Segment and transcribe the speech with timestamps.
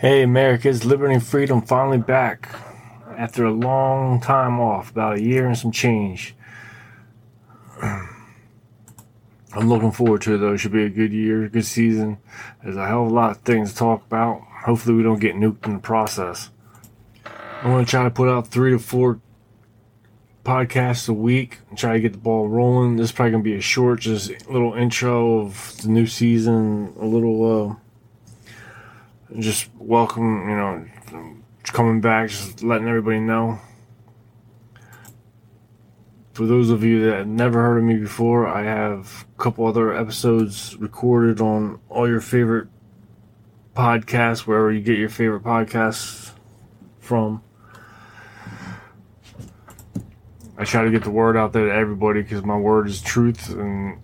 [0.00, 2.54] Hey, America's Liberty and Freedom finally back
[3.16, 6.36] after a long time off, about a year and some change.
[7.82, 8.08] I'm
[9.52, 10.52] looking forward to it though.
[10.52, 12.18] It should be a good year, good season.
[12.62, 14.40] There's a hell of a lot of things to talk about.
[14.66, 16.50] Hopefully, we don't get nuked in the process.
[17.64, 19.20] I'm going to try to put out three to four
[20.44, 22.94] podcasts a week and try to get the ball rolling.
[22.94, 26.94] This is probably going to be a short, just little intro of the new season,
[27.00, 27.72] a little.
[27.72, 27.87] Uh,
[29.36, 30.86] just welcome, you know,
[31.64, 33.60] coming back, just letting everybody know.
[36.32, 39.92] For those of you that never heard of me before, I have a couple other
[39.92, 42.68] episodes recorded on all your favorite
[43.74, 46.32] podcasts, wherever you get your favorite podcasts
[47.00, 47.42] from.
[50.56, 53.50] I try to get the word out there to everybody because my word is truth
[53.50, 53.98] and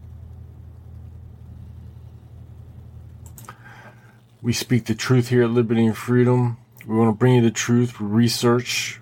[4.45, 6.59] We speak the truth here at Liberty and Freedom.
[6.87, 9.01] We want to bring you the truth, research.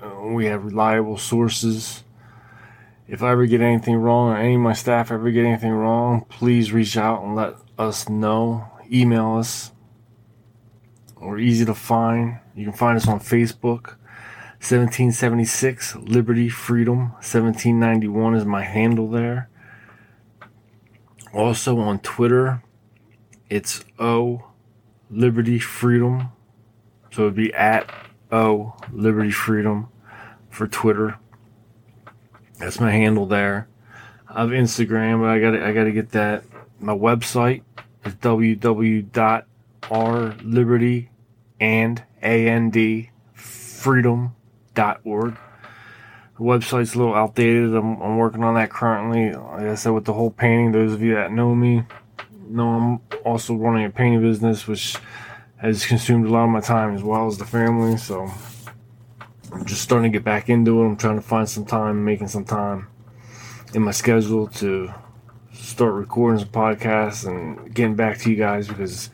[0.00, 2.04] Uh, we have reliable sources.
[3.08, 6.24] If I ever get anything wrong or any of my staff ever get anything wrong,
[6.28, 8.68] please reach out and let us know.
[8.88, 9.72] Email us.
[11.20, 12.38] We're easy to find.
[12.54, 13.96] You can find us on Facebook.
[14.60, 19.50] 1776 Liberty Freedom 1791 is my handle there.
[21.32, 22.62] Also on Twitter,
[23.50, 24.52] it's O
[25.14, 26.28] Liberty Freedom.
[27.12, 27.90] So it'd be at
[28.32, 29.88] O Liberty Freedom
[30.50, 31.18] for Twitter.
[32.58, 33.68] That's my handle there.
[34.28, 36.42] I have Instagram, but I got I got to get that.
[36.80, 37.62] My website
[38.04, 41.08] is www.rliberty
[41.60, 42.02] and.
[46.36, 47.74] The website's a little outdated.
[47.74, 49.32] I'm, I'm working on that currently.
[49.32, 51.84] Like I said, with the whole painting, those of you that know me,
[52.48, 54.96] know I'm also running a painting business, which
[55.56, 57.96] has consumed a lot of my time as well as the family.
[57.96, 58.30] So
[59.52, 60.86] I'm just starting to get back into it.
[60.86, 62.88] I'm trying to find some time, making some time
[63.72, 64.92] in my schedule to
[65.52, 69.10] start recording some podcasts and getting back to you guys because it's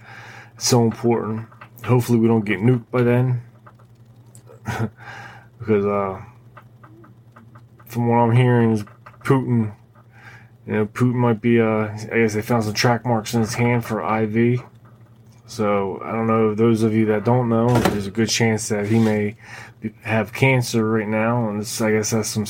[0.58, 1.46] so important.
[1.84, 3.42] Hopefully, we don't get nuked by then.
[5.58, 6.22] because uh,
[7.86, 8.84] from what I'm hearing, is
[9.24, 9.74] Putin
[10.70, 13.54] you know, Putin might be, uh, I guess they found some track marks in his
[13.54, 14.62] hand for IV.
[15.44, 16.54] So I don't know.
[16.54, 19.34] Those of you that don't know, there's a good chance that he may
[20.02, 22.46] have cancer right now, and I guess that's some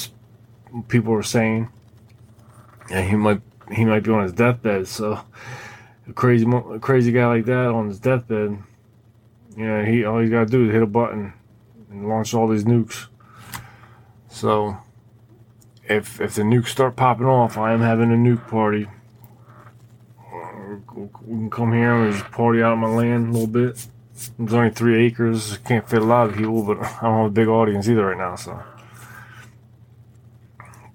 [0.88, 1.70] people are saying.
[2.90, 3.40] And he might
[3.72, 4.86] he might be on his deathbed.
[4.86, 5.20] So
[6.06, 8.58] a crazy a crazy guy like that on his deathbed,
[9.66, 11.32] know, he all he's got to do is hit a button
[11.90, 13.06] and launch all these nukes.
[14.28, 14.76] So
[15.90, 18.86] if if the nukes start popping off, I am having a nuke party.
[20.94, 23.88] We can come here and just party out on my land a little bit.
[24.14, 25.58] It's only three acres.
[25.66, 28.16] Can't fit a lot of people, but I don't have a big audience either right
[28.16, 28.36] now.
[28.36, 28.62] So,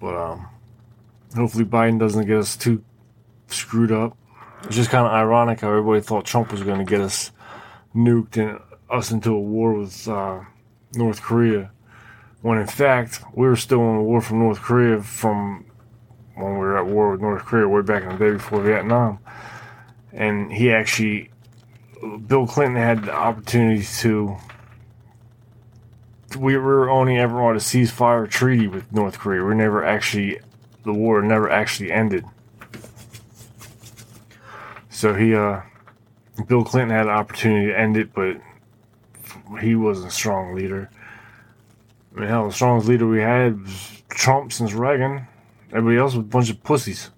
[0.00, 0.48] but um,
[1.34, 2.82] hopefully Biden doesn't get us too
[3.48, 4.16] screwed up.
[4.62, 7.32] It's just kind of ironic how everybody thought Trump was going to get us
[7.94, 10.40] nuked and us into a war with uh,
[10.94, 11.70] North Korea
[12.46, 15.64] when in fact we were still in a war from North Korea from
[16.36, 19.18] when we were at war with North Korea way back in the day before Vietnam.
[20.12, 21.30] And he actually,
[22.28, 24.36] Bill Clinton had the opportunity to.
[26.38, 29.44] We were only ever on a ceasefire treaty with North Korea.
[29.44, 30.38] We never actually,
[30.84, 32.24] the war never actually ended.
[34.88, 35.62] So he, uh,
[36.46, 38.36] Bill Clinton had an opportunity to end it, but
[39.60, 40.90] he wasn't a strong leader.
[42.16, 45.26] I mean, hell, the strongest leader we had was Trump since Reagan.
[45.70, 47.10] Everybody else was a bunch of pussies.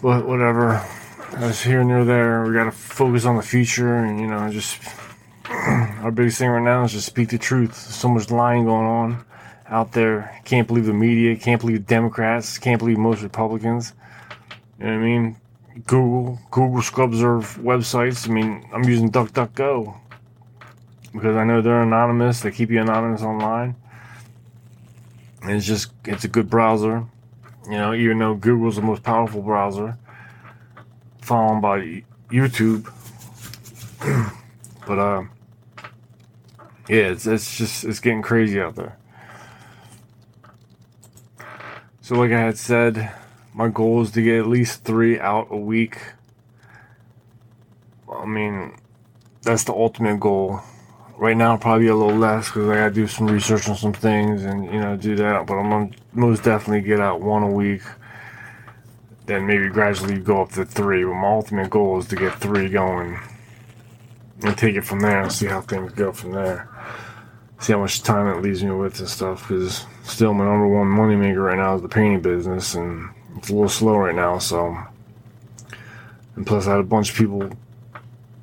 [0.00, 0.84] But whatever.
[1.32, 2.44] That's here and there, there.
[2.44, 4.80] We got to focus on the future and, you know, just.
[5.50, 7.70] Our biggest thing right now is just speak the truth.
[7.70, 9.24] There's so much lying going on
[9.66, 10.40] out there.
[10.44, 11.34] Can't believe the media.
[11.36, 12.58] Can't believe Democrats.
[12.58, 13.92] Can't believe most Republicans.
[14.78, 15.36] You know what I mean?
[15.86, 16.38] Google.
[16.52, 18.28] Google scrubs their websites.
[18.28, 20.05] I mean, I'm using DuckDuckGo
[21.16, 22.40] because I know they're anonymous.
[22.40, 23.74] They keep you anonymous online.
[25.42, 27.06] And it's just it's a good browser.
[27.64, 29.96] You know, even though Google's the most powerful browser,
[31.20, 32.92] followed by YouTube.
[34.86, 35.24] but uh,
[36.88, 38.96] yeah, it's it's just it's getting crazy out there.
[42.02, 43.10] So, like I had said,
[43.52, 45.98] my goal is to get at least three out a week.
[48.12, 48.76] I mean,
[49.42, 50.62] that's the ultimate goal
[51.18, 54.44] right now probably a little less because I gotta do some research on some things
[54.44, 55.46] and you know do that.
[55.46, 57.82] But I'm gonna most definitely get out one a week.
[59.26, 61.04] Then maybe gradually go up to three.
[61.04, 63.18] But my ultimate goal is to get three going
[64.42, 66.68] and take it from there and see how things go from there.
[67.58, 69.48] See how much time it leaves me with and stuff.
[69.48, 73.52] Because still, my number one moneymaker right now is the painting business, and it's a
[73.52, 74.38] little slow right now.
[74.38, 74.76] So,
[76.36, 77.50] and plus, I had a bunch of people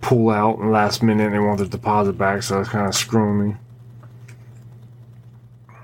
[0.04, 1.26] pull out last minute.
[1.26, 3.56] and They want their deposit back, so it's kind of screwing me.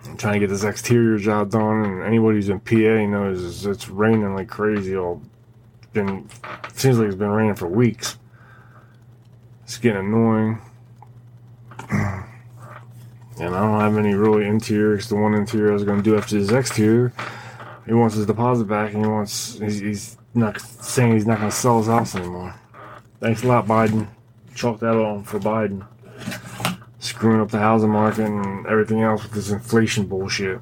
[0.06, 3.88] I'm trying to get this exterior job done, and anybody who's in PA knows it's
[3.90, 4.96] raining like crazy.
[4.96, 5.22] All
[5.94, 6.30] been
[6.74, 8.18] seems like it's been raining for weeks.
[9.64, 10.62] It's getting annoying.
[13.40, 15.08] And I don't have any really interiors.
[15.08, 17.14] The one interior I was going to do after this exterior,
[17.86, 21.50] he wants his deposit back, and he wants he's, he's not saying he's not going
[21.50, 22.54] to sell his house anymore.
[23.20, 24.08] Thanks a lot, Biden.
[24.56, 25.86] Chalk that on for Biden.
[27.00, 30.62] Screwing up the housing market and everything else with this inflation bullshit.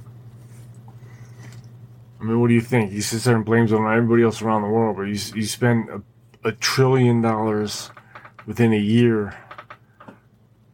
[2.20, 2.92] I mean, what do you think?
[2.92, 5.46] He sits there and blames it on everybody else around the world, but you, you
[5.46, 6.02] spend a,
[6.44, 7.92] a trillion dollars
[8.48, 9.38] within a year,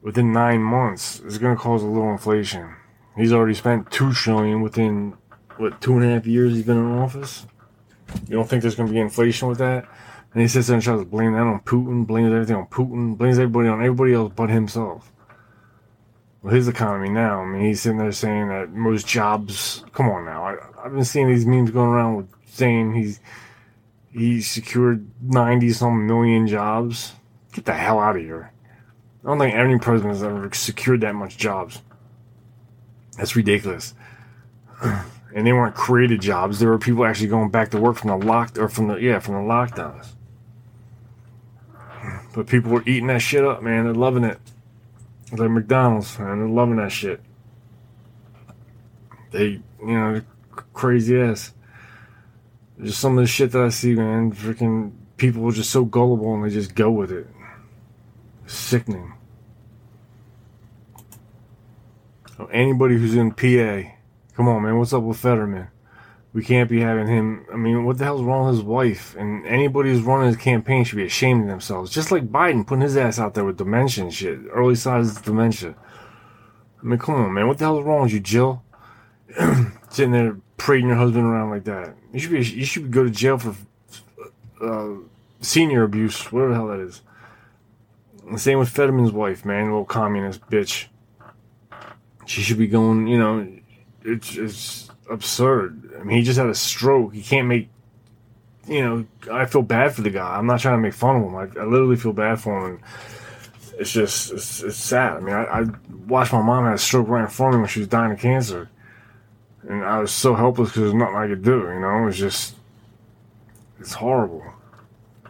[0.01, 2.75] within nine months, it's going to cause a little inflation.
[3.17, 5.17] He's already spent two trillion within
[5.57, 7.45] what two and a half years he's been in office.
[8.27, 9.85] You don't think there's going to be inflation with that?
[10.33, 13.17] And he sits there and tries to blame that on Putin, blames everything on Putin,
[13.17, 15.11] blames everybody on everybody else but himself.
[16.41, 19.85] Well, his economy now, I mean, he's sitting there saying that most jobs.
[19.93, 23.19] Come on now, I, I've been seeing these memes going around with saying he's
[24.11, 27.13] he secured ninety some million jobs.
[27.53, 28.51] Get the hell out of here.
[29.23, 31.81] I don't think any president has ever secured that much jobs.
[33.17, 33.93] That's ridiculous.
[34.81, 36.59] And they weren't created jobs.
[36.59, 39.19] There were people actually going back to work from the lock or from the yeah
[39.19, 40.13] from the lockdowns.
[42.33, 43.85] But people were eating that shit up, man.
[43.85, 44.39] They're loving it.
[45.31, 46.39] It's like McDonald's, man.
[46.39, 47.21] They're loving that shit.
[49.31, 50.21] They, you know,
[50.73, 51.53] crazy ass.
[52.81, 54.33] Just some of the shit that I see, man.
[54.33, 57.27] Freaking people are just so gullible and they just go with it.
[58.45, 59.13] Sickening.
[62.35, 63.89] So anybody who's in PA,
[64.35, 64.77] come on, man.
[64.77, 65.67] What's up with Fetterman?
[66.33, 67.45] We can't be having him.
[67.53, 69.15] I mean, what the hell's wrong with his wife?
[69.15, 71.91] And anybody who's running his campaign should be ashamed of themselves.
[71.91, 75.23] Just like Biden putting his ass out there with dementia and shit, early signs of
[75.23, 75.75] dementia.
[76.81, 77.47] I mean, come on, man.
[77.47, 78.63] What the hell's wrong with you, Jill?
[79.89, 81.95] Sitting there parading your husband around like that.
[82.11, 82.43] You should be.
[82.43, 83.55] You should go to jail for
[84.61, 84.95] uh,
[85.41, 87.01] senior abuse, whatever the hell that is.
[88.31, 90.87] The same with Fetterman's wife, man, little communist bitch.
[92.25, 93.07] She should be going.
[93.07, 93.47] You know,
[94.03, 95.91] it's it's absurd.
[95.99, 97.13] I mean, he just had a stroke.
[97.13, 97.69] He can't make.
[98.67, 100.37] You know, I feel bad for the guy.
[100.37, 101.35] I'm not trying to make fun of him.
[101.35, 102.79] I, I literally feel bad for him.
[103.77, 105.17] It's just it's, it's sad.
[105.17, 105.65] I mean, I, I
[106.07, 108.11] watched my mom have a stroke right in front of me when she was dying
[108.13, 108.69] of cancer,
[109.67, 111.59] and I was so helpless because there's nothing I could do.
[111.59, 112.55] You know, it's just
[113.79, 114.43] it's horrible.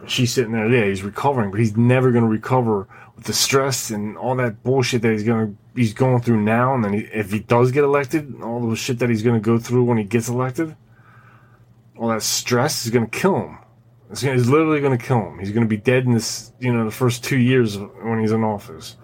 [0.06, 0.68] She's sitting there.
[0.68, 4.62] Yeah, he's recovering, but he's never going to recover with the stress and all that
[4.62, 6.74] bullshit that he's to he's going through now.
[6.74, 9.58] And then he, if he does get elected, all the shit that he's to go
[9.58, 10.76] through when he gets elected,
[11.96, 13.58] all that stress is to kill him.
[14.10, 15.38] It's, gonna, it's literally to kill him.
[15.38, 18.44] He's to be dead in this, you know, the first two years when he's in
[18.44, 18.96] office.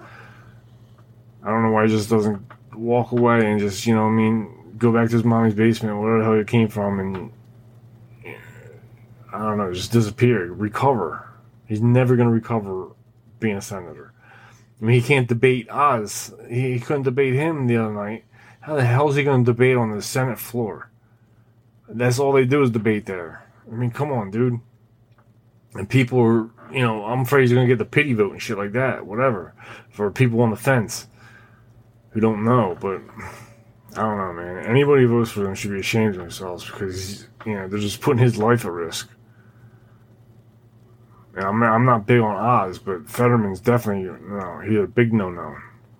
[1.42, 4.74] I don't know why he just doesn't walk away and just, you know, I mean,
[4.76, 7.32] go back to his mommy's basement, where the hell he came from, and
[9.32, 11.28] I don't know, just disappear, recover.
[11.66, 12.88] He's never to recover
[13.40, 14.12] being a senator.
[14.80, 16.34] I mean, he can't debate Oz.
[16.48, 18.24] He, he couldn't debate him the other night.
[18.60, 20.90] How the hell is he going to debate on the Senate floor?
[21.88, 23.46] That's all they do is debate there.
[23.70, 24.60] I mean, come on, dude.
[25.74, 28.42] And people are, you know, I'm afraid he's going to get the pity vote and
[28.42, 29.54] shit like that, whatever,
[29.90, 31.06] for people on the fence
[32.10, 32.76] who don't know.
[32.80, 33.00] But
[33.96, 34.66] I don't know, man.
[34.66, 38.00] Anybody who votes for him should be ashamed of themselves because, you know, they're just
[38.00, 39.10] putting his life at risk.
[41.36, 44.60] I'm not, I'm not big on Oz, but Fetterman's definitely you no.
[44.60, 45.56] He's a big no no.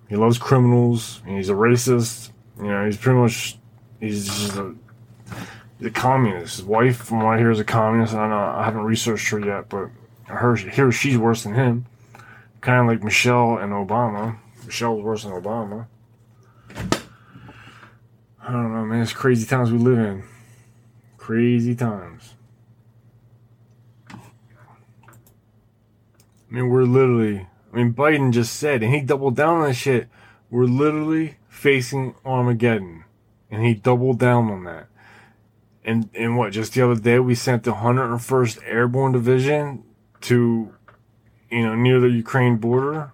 [0.09, 1.21] He loves criminals.
[1.25, 2.31] He's a racist.
[2.57, 3.57] You know, he's pretty much
[3.99, 4.75] he's just a,
[5.83, 6.57] a communist.
[6.57, 8.13] His wife, from what I hear, is a communist.
[8.13, 8.59] I know.
[8.59, 9.89] I haven't researched her yet, but
[10.27, 11.85] I heard here she's worse than him.
[12.59, 14.37] Kind of like Michelle and Obama.
[14.65, 15.87] Michelle's worse than Obama.
[18.43, 19.01] I don't know, man.
[19.01, 20.23] It's crazy times we live in.
[21.17, 22.33] Crazy times.
[26.51, 27.47] I mean, we're literally.
[27.71, 30.09] I mean, Biden just said, and he doubled down on that shit.
[30.49, 33.05] We're literally facing Armageddon,
[33.49, 34.87] and he doubled down on that.
[35.85, 36.51] And and what?
[36.51, 39.83] Just the other day, we sent the 101st Airborne Division
[40.21, 40.73] to,
[41.49, 43.13] you know, near the Ukraine border.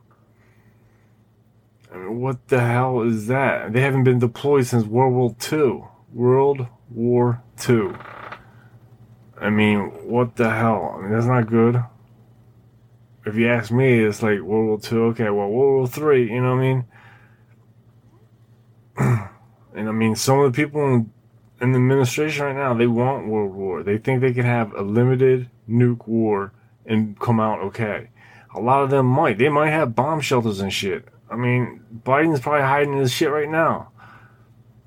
[1.93, 3.71] I mean, what the hell is that?
[3.71, 5.83] They haven't been deployed since World War II.
[6.11, 7.91] World War II.
[9.39, 9.79] I mean,
[10.09, 10.95] what the hell?
[10.97, 11.83] I mean, that's not good.
[13.27, 15.03] If you ask me, it's like World War Two.
[15.05, 16.31] Okay, well, World War Three.
[16.31, 16.85] You know what I mean?
[19.75, 21.11] and I mean, some of the people in,
[21.61, 23.83] in the administration right now, they want World War.
[23.83, 26.53] They think they can have a limited nuke war
[26.85, 28.09] and come out okay.
[28.55, 29.37] A lot of them might.
[29.37, 31.05] They might have bomb shelters and shit.
[31.29, 33.91] I mean, Biden's probably hiding in his shit right now.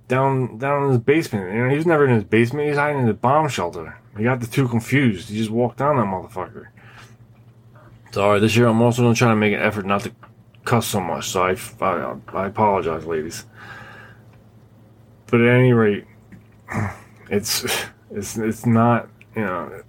[0.09, 1.55] Down down in his basement.
[1.55, 2.69] You know, he's never in his basement.
[2.69, 3.99] He's hiding in the bomb shelter.
[4.17, 5.29] He got the two confused.
[5.29, 6.69] He just walked down that motherfucker.
[8.12, 10.12] Sorry, this year I'm also going to try to make an effort not to
[10.64, 11.29] cuss so much.
[11.29, 13.45] So I, I, I apologize, ladies.
[15.26, 16.07] But at any rate,
[17.31, 17.64] it's
[18.11, 19.83] it's it's not you know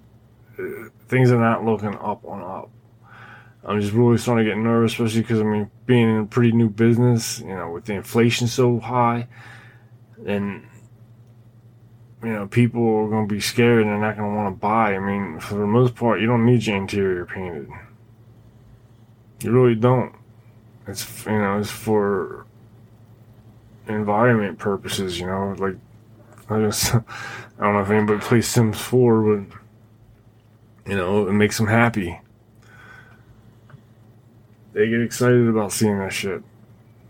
[1.08, 2.70] things are not looking up on up.
[3.64, 6.52] I'm just really starting to get nervous, especially because I mean being in a pretty
[6.52, 9.28] new business, you know, with the inflation so high,
[10.28, 10.64] and
[12.24, 14.60] you know people are going to be scared and they're not going to want to
[14.60, 14.96] buy.
[14.96, 17.68] I mean, for the most part, you don't need your interior painted.
[19.44, 20.14] You really don't.
[20.88, 22.46] It's you know it's for
[23.88, 25.20] environment purposes.
[25.20, 25.76] You know, like
[26.50, 27.02] I just I
[27.60, 29.58] don't know if anybody plays Sims Four, but
[30.90, 32.20] you know it makes them happy.
[34.74, 36.44] They get excited about seeing that shit,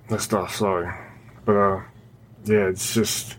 [0.09, 0.55] that stuff.
[0.55, 0.91] Sorry,
[1.45, 1.81] but uh,
[2.45, 3.37] yeah, it's just.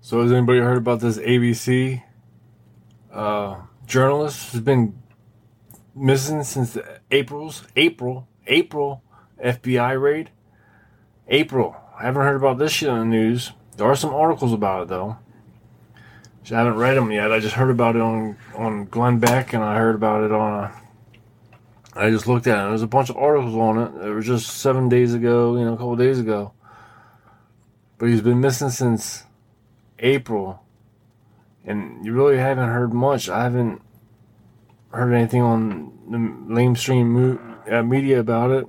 [0.00, 2.02] So has anybody heard about this ABC
[3.12, 5.00] uh, journalist has been
[5.94, 6.78] missing since
[7.10, 9.02] April's April April
[9.42, 10.30] FBI raid.
[11.28, 11.76] April.
[11.98, 13.52] I haven't heard about this shit in the news.
[13.76, 15.18] There are some articles about it though.
[16.50, 17.30] I haven't read them yet.
[17.30, 20.64] I just heard about it on on Glenn Beck, and I heard about it on.
[20.64, 20.72] A,
[21.94, 22.68] I just looked at it.
[22.68, 24.06] There's a bunch of articles on it.
[24.06, 26.52] It was just seven days ago, you know, a couple days ago.
[27.98, 29.24] But he's been missing since
[30.00, 30.61] April
[31.64, 33.28] and you really haven't heard much.
[33.28, 33.80] I haven't
[34.92, 37.38] heard anything on the mainstream
[37.70, 38.66] uh, media about it.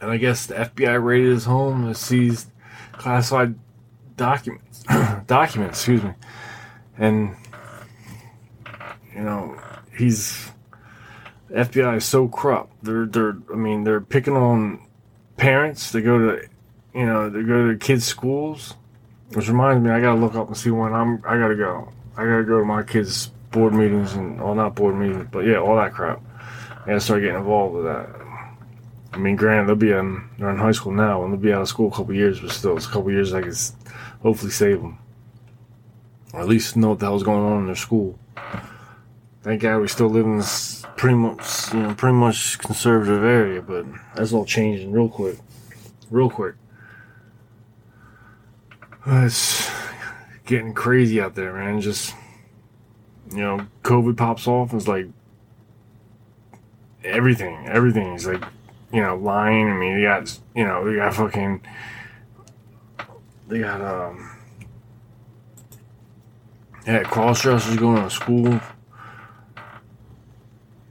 [0.00, 2.50] And I guess the FBI raided his home and seized
[2.92, 3.54] classified
[4.16, 4.82] documents.
[5.26, 6.12] documents, excuse me.
[6.96, 7.36] And
[9.14, 9.60] you know,
[9.96, 10.50] he's
[11.50, 12.72] FBI is so corrupt.
[12.82, 14.86] They're they're I mean they're picking on
[15.36, 15.90] parents.
[15.90, 16.48] They go to
[16.94, 18.74] you know they go to kids' schools
[19.32, 21.22] which reminds me, I gotta look up and see when I'm.
[21.26, 21.92] I gotta go.
[22.16, 25.58] I gotta go to my kids' board meetings and well, not board meetings, but yeah,
[25.58, 26.20] all that crap.
[26.82, 28.08] I gotta start getting involved with that.
[29.12, 31.62] I mean, granted, they'll be in they're in high school now, and they'll be out
[31.62, 33.54] of school a couple years, but still, it's a couple years I can
[34.22, 34.98] hopefully save them,
[36.32, 38.18] or at least know what the hell's going on in their school.
[39.42, 43.62] Thank God we still live in this pretty much, you know, pretty much conservative area,
[43.62, 45.38] but that's all changing real quick,
[46.10, 46.56] real quick.
[49.06, 49.70] It's
[50.44, 51.80] getting crazy out there, man.
[51.80, 52.14] Just
[53.30, 54.74] you know, COVID pops off.
[54.74, 55.06] It's like
[57.02, 58.42] everything, everything is like
[58.92, 59.68] you know lying.
[59.68, 61.62] I mean, they got you know they got fucking
[63.48, 64.36] they got um
[66.86, 68.60] yeah cross dressers going to school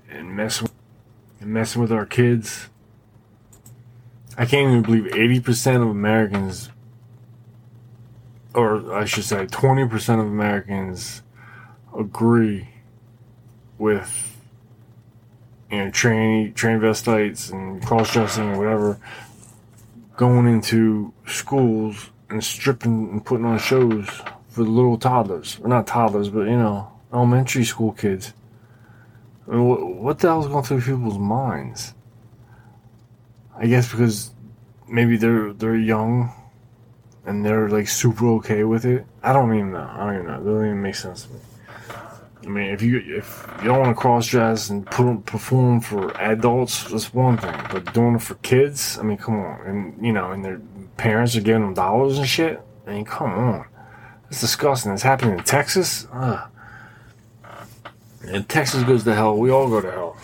[0.10, 0.70] and messing
[1.40, 2.70] and messing with our kids.
[4.36, 6.72] I can't even believe eighty percent of Americans
[8.54, 11.22] or I should say, 20% of Americans
[11.98, 12.70] agree
[13.78, 14.38] with
[15.72, 19.00] you know train transvestites and cross dressing or whatever
[20.18, 24.08] going into schools and stripping and putting on shows
[24.50, 25.60] for the little toddlers.
[25.64, 28.34] Or not toddlers but you know elementary school kids.
[29.48, 31.94] I mean, what, what the hell's going through people's minds?
[33.58, 34.32] I guess because
[34.88, 36.32] maybe they're they're young
[37.30, 39.06] and they're like super okay with it.
[39.22, 39.88] I don't even know.
[39.88, 40.34] I don't even know.
[40.34, 41.40] It doesn't even make sense to me.
[42.44, 46.20] I mean, if you if you don't want to cross dress and put perform for
[46.20, 47.56] adults, that's one thing.
[47.72, 49.62] But doing it for kids, I mean, come on.
[49.68, 50.60] And you know, and their
[50.98, 52.60] parents are giving them dollars and shit.
[52.88, 53.68] I mean, come on.
[54.32, 54.92] It's disgusting.
[54.92, 56.08] It's happening in Texas.
[56.12, 56.50] Ugh.
[58.24, 59.38] And Texas goes to hell.
[59.38, 60.18] We all go to hell.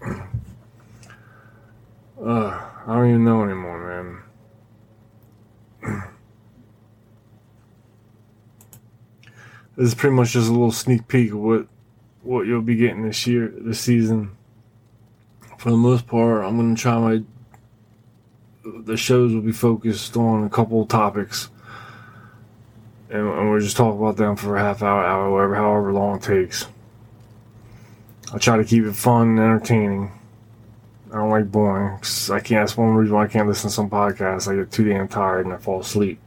[2.24, 4.22] I don't even know anymore, man.
[9.78, 11.68] This is pretty much just a little sneak peek of what
[12.22, 14.36] what you'll be getting this year, this season.
[15.56, 17.22] For the most part, I'm gonna try my.
[18.64, 21.48] The shows will be focused on a couple topics,
[23.08, 26.16] and, and we'll just talk about them for a half hour, hour, whatever, however long
[26.16, 26.66] it takes.
[28.32, 30.10] I'll try to keep it fun and entertaining.
[31.12, 32.00] I don't like boring.
[32.30, 32.66] I can't.
[32.66, 34.48] That's one reason why I can't listen to some podcasts.
[34.48, 36.18] I get too damn tired and I fall asleep.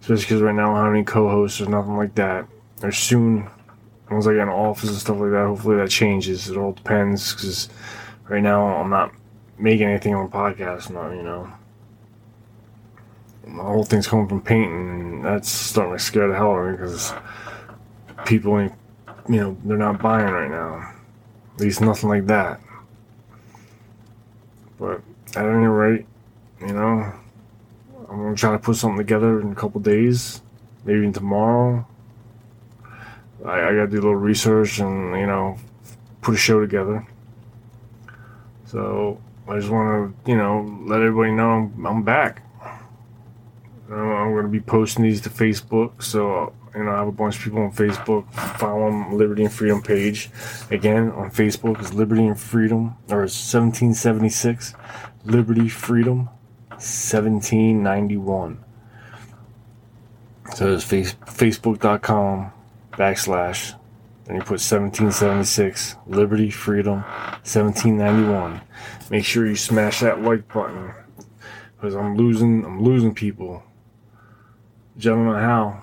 [0.00, 2.48] Especially because right now I don't have any co-hosts or nothing like that.
[2.84, 3.48] Or soon,
[4.10, 6.50] once I get an office and stuff like that, hopefully that changes.
[6.50, 7.70] It all depends because
[8.28, 9.12] right now I'm not
[9.58, 10.90] making anything on podcast.
[10.90, 11.50] Not you know,
[13.46, 16.66] my whole thing's coming from painting, and that's starting to scare the hell out of
[16.72, 17.14] me because
[18.26, 18.74] people ain't,
[19.28, 20.92] you know, they're not buying right now.
[21.54, 22.60] At least nothing like that.
[24.78, 25.00] But
[25.34, 26.06] at any rate,
[26.60, 27.12] you know,
[28.10, 30.42] I'm gonna try to put something together in a couple days,
[30.84, 31.86] maybe tomorrow.
[33.44, 35.58] I, I gotta do a little research and you know,
[36.22, 37.06] put a show together.
[38.66, 42.42] So I just want to, you know, let everybody know I'm, I'm back.
[43.90, 47.36] I'm going to be posting these to Facebook, so you know I have a bunch
[47.36, 48.32] of people on Facebook.
[48.58, 50.30] Follow them, Liberty and Freedom page.
[50.70, 54.74] Again, on Facebook is Liberty and Freedom, or 1776,
[55.24, 56.30] Liberty Freedom,
[56.70, 58.64] 1791.
[60.54, 62.53] So it's face, facebook.com
[62.96, 63.74] backslash,
[64.24, 67.02] Then you put 1776, Liberty Freedom,
[67.42, 68.60] 1791.
[69.10, 70.92] Make sure you smash that like button
[71.76, 73.62] because I'm losing, I'm losing people
[74.96, 75.82] Gentlemen, how,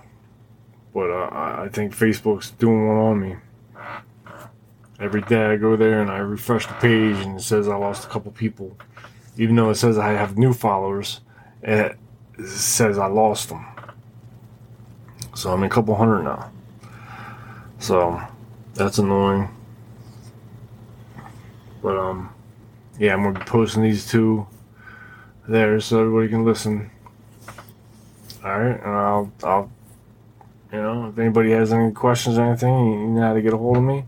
[0.93, 1.29] but uh,
[1.63, 3.35] I think Facebook's doing one on me.
[5.01, 8.05] Every day I go there and I refresh the page and it says I lost
[8.05, 8.77] a couple people.
[9.35, 11.19] Even though it says I have new followers,
[11.61, 11.97] it
[12.45, 13.65] says I lost them.
[15.35, 16.51] So I'm a couple hundred now.
[17.81, 18.21] So
[18.75, 19.49] that's annoying.
[21.81, 22.31] But um
[22.99, 24.45] yeah, I'm gonna be posting these two
[25.47, 26.91] there so everybody can listen.
[28.43, 29.71] All right, and I'll, I'll,
[30.71, 33.57] you know, if anybody has any questions or anything, you know how to get a
[33.57, 34.05] hold of me.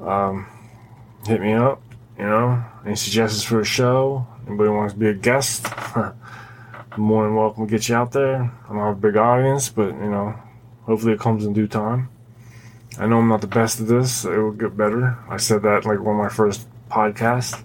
[0.00, 0.46] Um,
[1.26, 1.80] hit me up.
[2.18, 4.26] You know, any suggestions for a show?
[4.46, 5.66] Anybody wants to be a guest?
[6.98, 8.36] more than welcome to get you out there.
[8.36, 10.34] I don't have a big audience, but you know,
[10.82, 12.10] hopefully it comes in due time.
[12.98, 14.24] I know I'm not the best at this.
[14.24, 15.18] It will get better.
[15.28, 17.62] I said that like one of my first podcasts.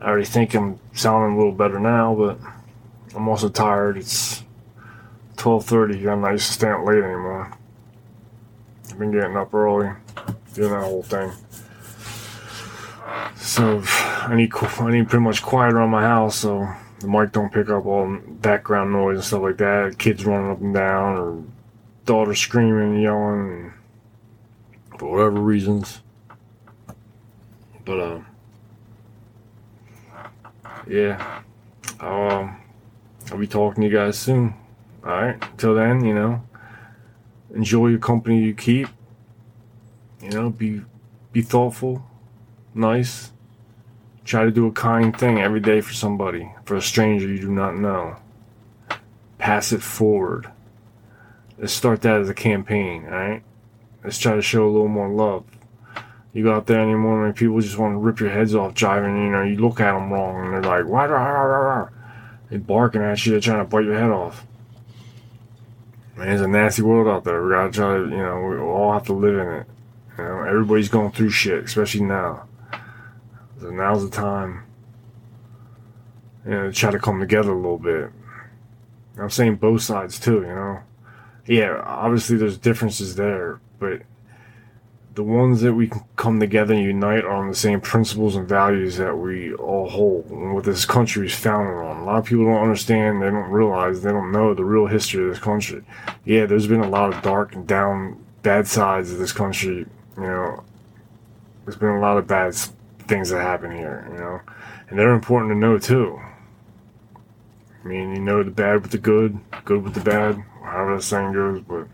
[0.00, 2.38] I already think I'm sounding a little better now, but
[3.14, 3.98] I'm also tired.
[3.98, 4.42] It's
[5.36, 6.10] 12:30 here.
[6.10, 7.52] I'm not used to staying up late anymore.
[8.90, 9.90] I've been getting up early,
[10.54, 11.32] doing that whole thing.
[13.36, 16.68] So I need I need pretty much quiet around my house, so
[17.00, 19.98] the mic don't pick up all background noise and stuff like that.
[19.98, 21.42] Kids running up and down, or
[22.06, 23.72] daughter screaming, and yelling,
[25.02, 26.00] for whatever reasons.
[27.84, 28.26] But um,
[30.86, 31.42] yeah.
[31.98, 32.60] Um,
[33.28, 34.54] I'll be talking to you guys soon.
[35.04, 35.42] All right.
[35.50, 36.40] Until then, you know,
[37.52, 38.86] enjoy your company you keep.
[40.20, 40.82] You know, be
[41.32, 42.06] be thoughtful,
[42.72, 43.32] nice.
[44.24, 47.50] Try to do a kind thing every day for somebody, for a stranger you do
[47.50, 48.18] not know.
[49.38, 50.48] Pass it forward.
[51.58, 53.42] Let's start that as a campaign, all right?
[54.04, 55.44] Let's try to show a little more love.
[56.32, 59.16] You go out there anymore and people just want to rip your heads off driving,
[59.16, 61.88] you know, you look at them wrong and they're like, "Why?"
[62.48, 63.32] They barking at you.
[63.32, 64.46] They're trying to bite your head off.
[66.16, 67.42] Man, it's a nasty world out there.
[67.42, 69.66] We gotta try to, you know, we all have to live in it.
[70.18, 72.46] You know, everybody's going through shit, especially now.
[73.60, 74.64] So now's the time,
[76.44, 78.10] you know, to try to come together a little bit.
[79.18, 80.80] I'm saying both sides too, you know.
[81.46, 84.02] Yeah, obviously there's differences there, but
[85.14, 88.48] the ones that we can come together and unite are on the same principles and
[88.48, 91.98] values that we all hold and what this country is founded on.
[91.98, 95.24] A lot of people don't understand, they don't realize, they don't know the real history
[95.24, 95.82] of this country.
[96.24, 99.84] Yeah, there's been a lot of dark and down bad sides of this country,
[100.16, 100.62] you know.
[101.64, 102.54] There's been a lot of bad
[103.08, 104.40] things that happen here, you know.
[104.88, 106.20] And they're important to know too.
[107.84, 111.02] I mean, you know the bad with the good, good with the bad, however that
[111.02, 111.88] saying goes, but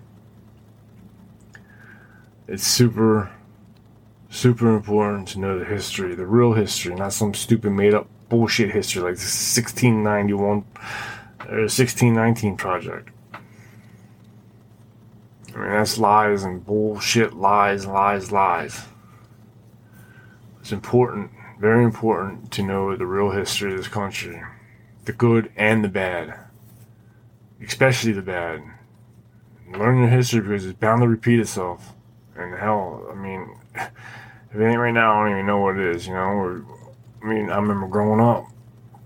[2.49, 3.31] it's super,
[4.31, 8.71] super important to know the history, the real history, not some stupid made up bullshit
[8.71, 10.65] history like the 1691
[11.47, 13.11] or 1619 project.
[15.55, 18.83] I mean, that's lies and bullshit, lies, lies, lies.
[20.61, 21.31] It's important,
[21.61, 24.43] very important to know the real history of this country
[25.05, 26.39] the good and the bad,
[27.67, 28.63] especially the bad.
[29.73, 31.95] Learn your history because it's bound to repeat itself.
[32.39, 35.97] And hell, I mean, if it ain't right now, I don't even know what it
[35.97, 36.21] is, you know?
[36.21, 36.65] Or,
[37.23, 38.45] I mean, I remember growing up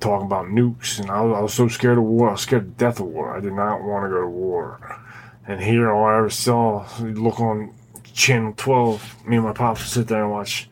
[0.01, 2.29] talking about nukes, and I was, I was so scared of war.
[2.29, 3.35] I was scared to death of war.
[3.35, 5.01] I did not want to go to war.
[5.47, 7.75] And here, all I ever saw, look on
[8.13, 10.69] Channel 12, me and my pops would sit there and watch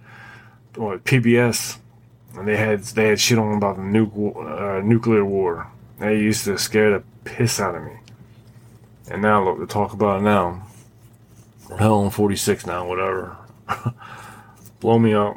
[0.75, 1.79] what, PBS,
[2.37, 5.71] and they had they had shit on about the nuke, uh, nuclear war.
[5.99, 7.93] They used to scare the piss out of me.
[9.11, 10.70] And now look, to talk about it now
[11.79, 13.37] Hell, I'm 46 now, whatever.
[14.81, 15.37] Blow me up.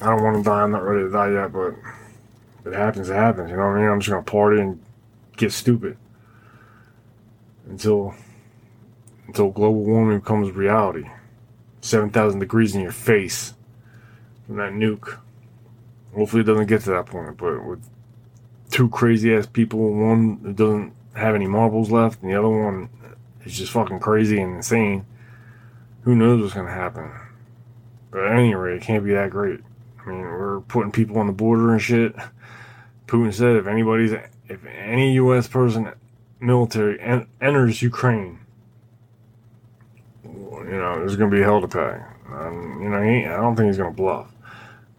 [0.00, 0.62] I don't want to die.
[0.62, 1.74] I'm not ready to die yet, but
[2.60, 3.50] if it happens, it happens.
[3.50, 3.88] You know what I mean?
[3.88, 4.80] I'm just going to party and
[5.36, 5.96] get stupid
[7.68, 8.14] until
[9.26, 11.04] until global warming becomes reality.
[11.80, 13.54] 7,000 degrees in your face
[14.46, 15.18] from that nuke.
[16.14, 17.86] Hopefully, it doesn't get to that point, but with
[18.70, 22.88] two crazy ass people, one doesn't have any marbles left, and the other one
[23.44, 25.04] is just fucking crazy and insane,
[26.02, 27.10] who knows what's going to happen.
[28.10, 29.60] But at any rate, it can't be that great.
[30.00, 32.14] I mean, we're putting people on the border and shit.
[33.06, 34.12] Putin said if anybody's,
[34.48, 35.48] if any U.S.
[35.48, 35.92] person,
[36.40, 38.38] military en- enters Ukraine,
[40.24, 42.00] you know, there's going to be hell to pay.
[42.30, 44.30] Um, you know, I don't think he's going to bluff.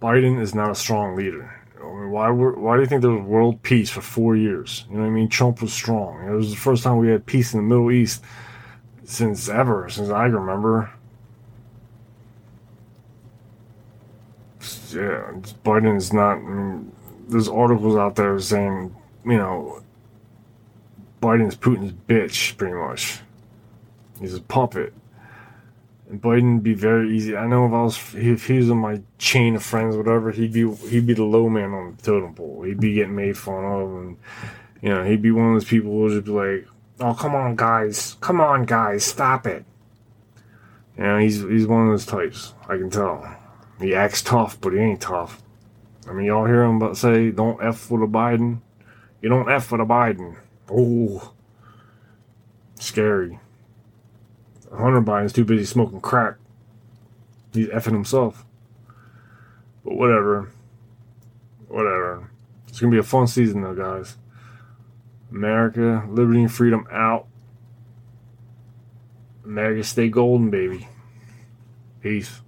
[0.01, 1.55] Biden is not a strong leader.
[1.79, 4.85] I mean, why were, why do you think there was world peace for four years?
[4.89, 5.29] You know what I mean?
[5.29, 6.27] Trump was strong.
[6.27, 8.23] It was the first time we had peace in the Middle East
[9.09, 10.91] since ever, since I remember.
[14.91, 15.31] Yeah,
[15.65, 16.37] Biden is not.
[16.37, 16.91] I mean,
[17.27, 18.95] there's articles out there saying,
[19.25, 19.81] you know,
[21.21, 23.19] Biden's Putin's bitch, pretty much.
[24.19, 24.93] He's a puppet.
[26.09, 27.35] And Biden be very easy.
[27.35, 30.53] I know if I was if he was in my chain of friends, whatever, he'd
[30.53, 32.61] be he'd be the low man on the totem pole.
[32.61, 34.17] He'd be getting made fun of, and
[34.81, 36.67] you know he'd be one of those people who would just be like,
[36.99, 39.65] "Oh, come on, guys, come on, guys, stop it."
[40.97, 42.53] You know, he's he's one of those types.
[42.67, 43.25] I can tell.
[43.79, 45.41] He acts tough, but he ain't tough.
[46.09, 48.61] I mean, y'all hear him about say, "Don't f with a Biden."
[49.21, 50.37] You don't f with a Biden.
[50.71, 51.33] Oh,
[52.75, 53.39] scary.
[54.71, 56.35] Hunter Biden's too busy smoking crack.
[57.53, 58.45] He's effing himself.
[59.83, 60.51] But whatever.
[61.67, 62.29] Whatever.
[62.67, 64.15] It's gonna be a fun season though, guys.
[65.31, 67.27] America, liberty and freedom out.
[69.43, 70.87] America stay golden, baby.
[72.01, 72.41] Peace.